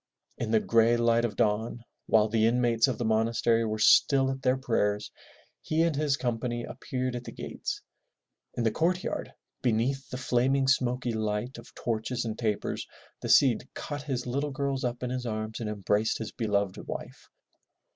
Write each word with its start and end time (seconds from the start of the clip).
In 0.39 0.49
the 0.49 0.59
gray 0.59 0.97
light 0.97 1.25
of 1.25 1.35
dawn, 1.35 1.83
while 2.07 2.27
the 2.27 2.47
inmates 2.47 2.87
of 2.87 2.97
the 2.97 3.05
monastery 3.05 3.63
were 3.63 3.77
still 3.77 4.31
at 4.31 4.41
their 4.41 4.57
prayers, 4.57 5.11
he 5.61 5.83
and 5.83 5.95
his 5.95 6.17
company 6.17 6.63
appeared 6.63 7.15
at 7.15 7.23
the 7.23 7.31
gates. 7.31 7.83
In 8.55 8.63
the 8.63 8.71
courtyard, 8.71 9.31
beneath 9.61 10.09
the 10.09 10.17
flaming 10.17 10.67
smoky 10.67 11.13
light 11.13 11.59
of 11.59 11.75
torches 11.75 12.25
and 12.25 12.35
tapers, 12.35 12.87
the 13.21 13.29
Cid 13.29 13.71
caught 13.75 14.01
his 14.01 14.25
little 14.25 14.49
girls 14.49 14.83
up 14.83 15.03
in 15.03 15.11
his 15.11 15.27
arms 15.27 15.59
and 15.59 15.69
embraced 15.69 16.17
his 16.17 16.31
beloved 16.31 16.77
wife. 16.87 17.29